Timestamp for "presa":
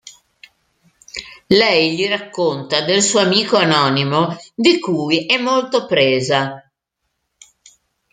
5.85-6.67